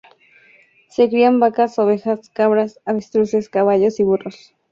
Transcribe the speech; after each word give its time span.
Se 0.89 1.09
crían 1.09 1.39
vacas, 1.39 1.77
ovejas, 1.77 2.31
cabras, 2.31 2.79
avestruces, 2.85 3.49
caballos 3.49 3.99
y 3.99 4.03
burros. 4.03 4.55